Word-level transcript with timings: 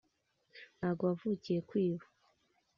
ntago 0.77 1.01
wavukiye 1.07 1.59
kwiba, 1.69 2.05